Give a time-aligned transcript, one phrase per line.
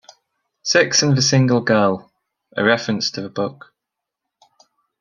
[0.63, 2.11] Six and the Single Girl,
[2.57, 3.71] a reference to the book.